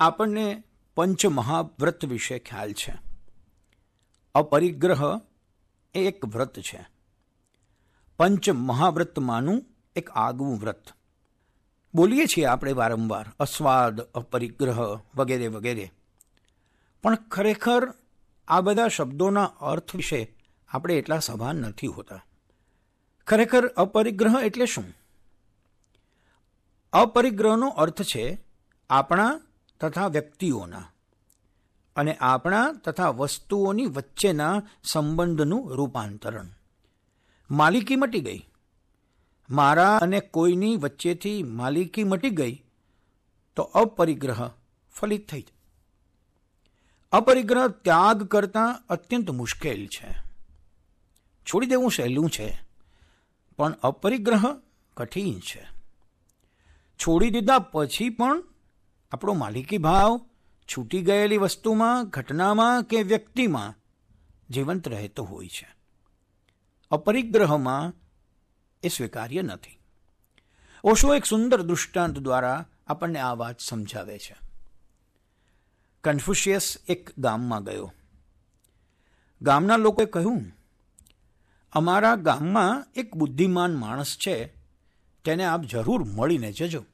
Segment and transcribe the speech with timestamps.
[0.00, 0.62] આપણને
[0.94, 2.94] પંચ મહાવ્રત વિશે ખ્યાલ છે.
[4.34, 5.20] અપરિગ્રહ
[5.94, 6.86] એ એક વ્રત છે.
[8.16, 9.64] પંચ મહાવ્રતમાંનું
[9.96, 10.84] એક આગવું વ્રત.
[11.94, 15.90] બોલીએ છીએ આપણે વારંવાર, અસ્વાદ, અપરિગ્રહ વગેરે વગેરે.
[17.02, 17.94] પણ ખરેખર
[18.48, 20.34] આ બધા શબ્દોના અર્થ વિશે
[20.68, 22.24] આપણે એટલા સભાન નથી હોતા.
[23.26, 24.84] ખરેખર અપરિગ્રહ એટલે શું?
[26.96, 28.38] અપરિગ્રહનો અર્થ છે
[28.90, 29.40] આપણા
[29.80, 30.84] તથા વ્યક્તિઓના
[31.96, 36.48] અને આપણા તથા વસ્તુઓની વચ્ચેના સંબંધનું રૂપાંતરણ.
[37.50, 38.42] માલિકી મટી ગઈ.
[39.50, 42.64] મારા અને કોઈની વચ્ચેથી માલિકી મટી ગઈ
[43.56, 44.50] તો અપરિગ્રહ
[44.94, 45.46] ફલિત થઈ
[47.12, 50.10] અપરિગ્રહ ત્યાગ કરતાં અત્યંત મુશ્કેલ છે.
[51.46, 52.58] છોડી દેવું સહેલું છે,
[53.58, 54.44] પણ અપરિગ્રહ
[54.96, 55.75] કઠિન છે.
[56.98, 58.42] છોડી દીધા પછી પણ
[59.12, 60.20] આપણો માલિકી ભાવ
[60.76, 63.74] છૂટી ગયેલી વસ્તુમાં, ઘટનામાં કે વ્યક્તિમાં
[64.50, 65.68] જીવંત રહેતો હોય છે.
[66.90, 67.92] અપરિગ્રહમાં
[68.82, 69.78] એ સ્વીકાર્ય નથી.
[70.84, 74.36] ઓશો એક સુંદર દૃષ્ટાંત દ્વારા આપણને આ વાત સમજાવે છે.
[76.04, 77.92] કન્ફ્યુશિયસ એક ગામમાં ગયો.
[79.42, 80.52] ગામના લોકોએ કહ્યું,
[81.72, 84.55] અમારા ગામમાં એક બુદ્ધિમાન માણસ છે
[85.26, 86.84] તેને આપ જરૂર મળીને જજો.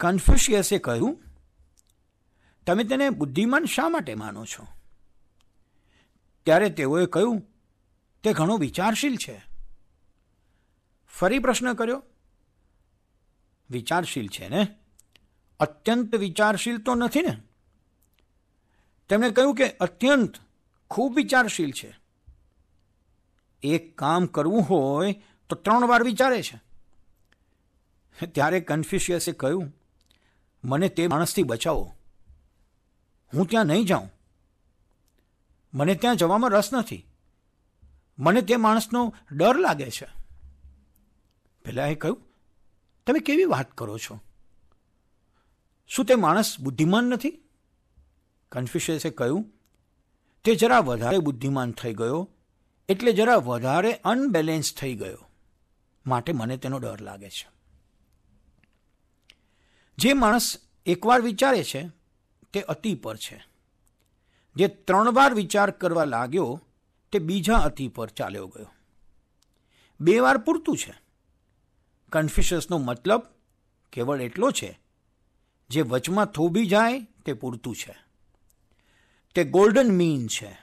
[0.00, 1.22] કન્ફ્યુશિયસે કહ્યું,
[2.66, 4.66] તમે તેને બુદ્ધિમાન શા માટે માનો છો?
[6.44, 7.42] ત્યારે તેઓએ કહ્યું,
[8.22, 9.42] તે ઘણો વિચારશીલ છે.
[11.08, 12.02] ફરી પ્રશ્ન કર્યો,
[13.70, 14.66] વિચારશીલ છે ને?
[15.60, 17.42] અત્યંત વિચારશીલ તો નથી ને?
[19.08, 20.34] તેમણે કહ્યું કે, અત્યંત
[20.90, 21.98] ખૂબ વિચારશીલ છે.
[23.62, 26.60] એક કામ કરવું હોય તો ત્રણ વાર વિચારે છે.
[28.26, 29.76] ત્યારે કન્ફ્યુશિયસે કહ્યું,
[30.64, 31.94] મને તે માણસથી બચાવો.
[33.34, 34.10] હું ત્યાં નહીં જાઉં.
[35.74, 37.06] મને ત્યાં જવામાં રસ નથી.
[38.18, 40.06] મને તે માણસનો ડર લાગે છે.
[41.64, 42.22] પહેલાં એ કહ્યું,
[43.06, 44.20] તમે કેવી વાત કરો છો?
[45.88, 47.30] શું તે માણસ બુદ્ધિમાન નથી?
[48.52, 49.52] કન્ફ્યુશિયસે કહ્યું,
[50.44, 52.30] તે જરા વધારે બુદ્ધિમાન થઈ ગયો,
[52.88, 55.27] એટલે જરા વધારે અનબેલેન્સ થઈ ગયો.
[56.08, 57.48] માટે મને તેનો ડર લાગે છે.
[59.98, 61.88] જે માણસ એકવાર વિચારે છે,
[62.52, 63.44] તે અતિ પર છે.
[64.56, 66.60] જે ત્રણ વાર વિચાર કરવા લાગ્યો,
[67.12, 68.66] તે બીજા અતિ પર ચાલ્યો ગયો.
[70.00, 70.94] બે વાર પૂરતું છે.
[72.12, 73.22] કન્ફ્યુશસનો મતલબ
[73.92, 74.80] કેવળ એટલો છે,
[75.70, 77.96] જે વચમાં થોભી જાય, તે પૂરતું છે.
[79.34, 80.58] તે ગોલ્ડન મીન છે.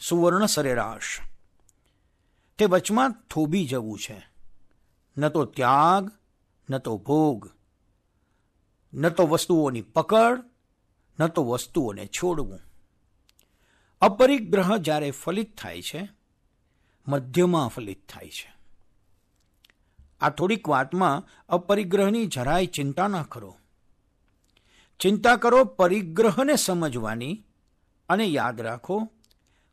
[0.00, 1.20] સુવર્ણ સરેરાશ.
[2.58, 4.35] તે વચમાં થોભી જવું છે.
[5.18, 6.10] ન તો ત્યાગ,
[6.70, 7.50] ન તો ભોગ,
[8.94, 10.44] ન તો વસ્તુઓની પકડ,
[11.20, 12.60] ન તો વસ્તુઓને છોડવું.
[14.00, 16.08] અપરિગ્રહ જ્યારે ફલિત થાય છે,
[17.08, 18.56] મધ્યમાં ફલિત થાય છે.
[20.20, 23.56] આ થોડીક વાતમાં અપરિગ્રહની જરાય ચિંતા ન કરો.
[25.00, 27.44] ચિંતા કરો પરિગ્રહને સમજવાની
[28.08, 29.08] અને યાદ રાખો,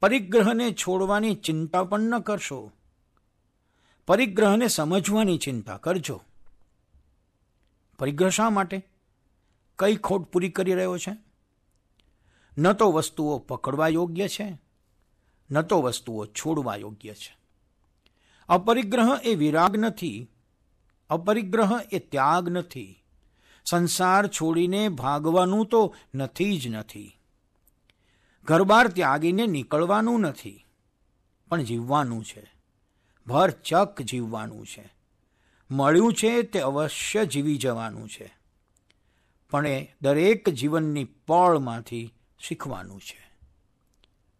[0.00, 2.72] પરિગ્રહને છોડવાની ચિંતા પણ ન કરશો.
[4.08, 6.22] પરિગ્રહને સમજવાની ચિંતા કરજો.
[7.98, 8.86] પરિગ્રહ શા માટે?
[9.78, 11.16] કઈ ખોટ પૂરી કરી રહ્યો છે?
[12.58, 14.58] ન તો વસ્તુઓ પકડવા યોગ્ય છે,
[15.50, 17.36] ન તો વસ્તુઓ છોડવા યોગ્ય છે.
[18.48, 20.30] અપરિગ્રહ એ વિરાગ નથી,
[21.10, 23.02] અપરિગ્રહ એ ત્યાગ નથી.
[23.64, 27.18] સંસાર છોડીને ભાગવાનું તો નથી જ નથી.
[28.44, 30.66] ઘરબાર ત્યાગીને નીકળવાનું નથી,
[31.48, 32.53] પણ જીવવાનું છે.
[33.26, 34.92] ભર ચક જીવવાનું છે.
[35.70, 38.34] મળ્યું છે તે અવશ્ય જીવી જવાનું છે.
[39.50, 43.30] પણ એ દરેક જીવનની પળમાંથી શીખવાનું છે.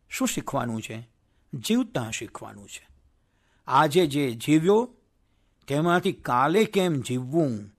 [0.09, 1.09] શું શીખવાનું છે?
[1.55, 2.89] જીવતા શીખવાનું છે.
[3.67, 4.95] આજે જે જીવ્યો,
[5.67, 7.71] તેમાંથી કાલે કેમ જીવવું?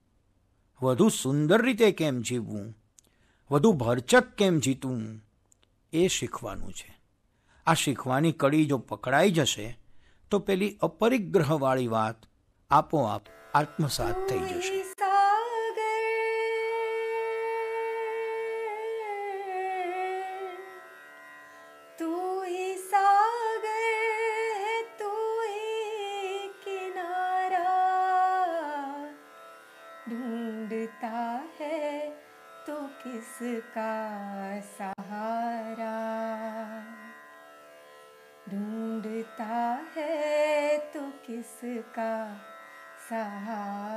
[0.82, 2.78] વધુ સુંદર રીતે કેમ જીવવું?
[3.52, 5.26] વધુ ભરચક કેમ જીતવું?
[5.94, 6.98] એ શીખવાનું છે.
[7.66, 9.78] આ શીખવાની કડી જો પકડાઈ જશે
[10.32, 12.22] तो पेली अपरिग्रह वाली बात
[12.72, 13.26] आपो आप
[13.56, 14.84] आत्मसात थी जैसे
[30.10, 31.20] ढूंढता
[31.60, 32.10] है
[32.68, 33.92] तो किसका
[34.78, 34.95] सा
[43.10, 43.95] સહા